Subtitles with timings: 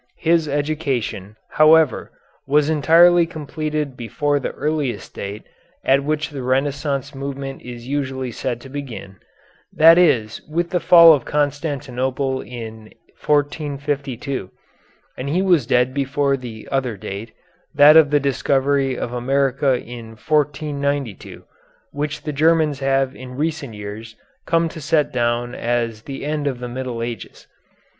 [0.17, 2.11] His education, however,
[2.47, 5.43] was entirely completed before the earliest date
[5.85, 9.17] at which the Renaissance movement is usually said to begin,
[9.71, 12.91] that is with the fall of Constantinople in
[13.23, 14.49] 1452,
[15.19, 17.31] and he was dead before the other date,
[17.75, 21.43] that of the discovery of America in 1492,
[21.91, 24.15] which the Germans have in recent years
[24.47, 27.45] come to set down as the end of the Middle Ages.